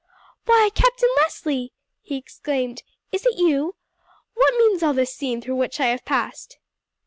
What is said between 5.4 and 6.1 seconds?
through which I have